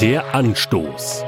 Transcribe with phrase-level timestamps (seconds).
[0.00, 1.24] Der Anstoß.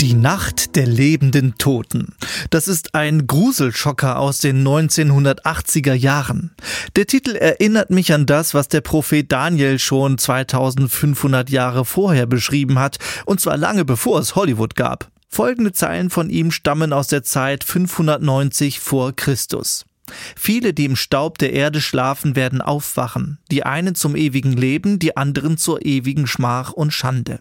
[0.00, 2.14] Die Nacht der lebenden Toten.
[2.48, 6.54] Das ist ein Gruselschocker aus den 1980er Jahren.
[6.96, 12.78] Der Titel erinnert mich an das, was der Prophet Daniel schon 2500 Jahre vorher beschrieben
[12.78, 12.96] hat,
[13.26, 15.10] und zwar lange bevor es Hollywood gab.
[15.28, 19.84] Folgende Zeilen von ihm stammen aus der Zeit 590 vor Christus.
[20.36, 25.16] Viele, die im Staub der Erde schlafen, werden aufwachen, die einen zum ewigen Leben, die
[25.16, 27.40] anderen zur ewigen Schmach und Schande.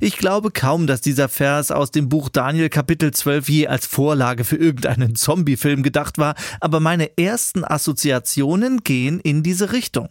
[0.00, 4.44] Ich glaube kaum, dass dieser Vers aus dem Buch Daniel Kapitel 12 je als Vorlage
[4.44, 10.08] für irgendeinen Zombiefilm gedacht war, aber meine ersten Assoziationen gehen in diese Richtung.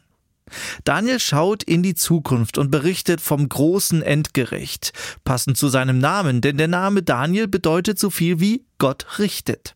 [0.83, 6.57] Daniel schaut in die Zukunft und berichtet vom großen Endgericht, passend zu seinem Namen, denn
[6.57, 9.75] der Name Daniel bedeutet so viel wie Gott richtet.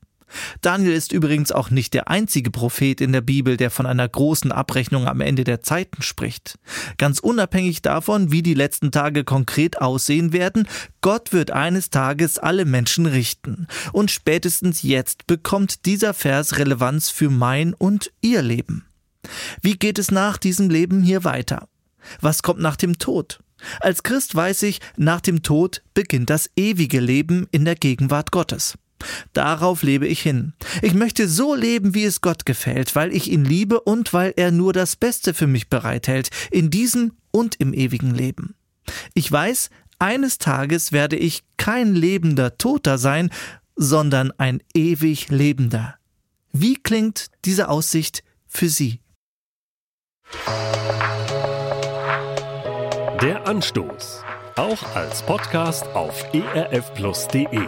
[0.62, 4.52] Daniel ist übrigens auch nicht der einzige Prophet in der Bibel, der von einer großen
[4.52, 6.58] Abrechnung am Ende der Zeiten spricht.
[6.98, 10.68] Ganz unabhängig davon, wie die letzten Tage konkret aussehen werden,
[11.02, 13.68] Gott wird eines Tages alle Menschen richten.
[13.92, 18.86] Und spätestens jetzt bekommt dieser Vers Relevanz für mein und ihr Leben.
[19.62, 21.68] Wie geht es nach diesem Leben hier weiter?
[22.22, 23.40] Was kommt nach dem Tod?
[23.82, 28.78] Als Christ weiß ich, nach dem Tod beginnt das ewige Leben in der Gegenwart Gottes.
[29.34, 30.54] Darauf lebe ich hin.
[30.82, 34.52] Ich möchte so leben, wie es Gott gefällt, weil ich ihn liebe und weil er
[34.52, 38.56] nur das Beste für mich bereithält, in diesem und im ewigen Leben.
[39.14, 39.70] Ich weiß,
[40.00, 43.30] eines Tages werde ich kein lebender Toter sein,
[43.76, 45.96] sondern ein ewig Lebender.
[46.52, 49.00] Wie klingt diese Aussicht für Sie?
[53.22, 54.24] Der Anstoß.
[54.56, 57.68] Auch als Podcast auf erfplus.de.